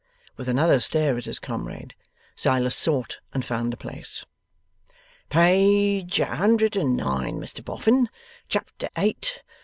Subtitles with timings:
[0.35, 1.93] With another stare at his comrade,
[2.35, 4.25] Silas sought and found the place.
[5.29, 8.09] 'Page a hundred and nine, Mr Boffin.
[8.49, 9.43] Chapter eight.